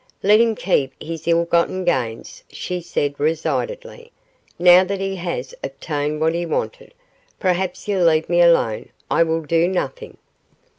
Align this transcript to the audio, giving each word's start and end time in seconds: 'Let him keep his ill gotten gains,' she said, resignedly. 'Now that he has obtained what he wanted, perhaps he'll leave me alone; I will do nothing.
'Let 0.23 0.39
him 0.41 0.55
keep 0.55 0.99
his 0.99 1.27
ill 1.27 1.45
gotten 1.45 1.85
gains,' 1.85 2.43
she 2.49 2.81
said, 2.81 3.13
resignedly. 3.19 4.11
'Now 4.57 4.83
that 4.83 4.99
he 4.99 5.17
has 5.17 5.53
obtained 5.63 6.19
what 6.21 6.33
he 6.33 6.43
wanted, 6.43 6.95
perhaps 7.39 7.83
he'll 7.85 8.03
leave 8.07 8.27
me 8.27 8.41
alone; 8.41 8.89
I 9.11 9.21
will 9.21 9.41
do 9.43 9.67
nothing. 9.67 10.17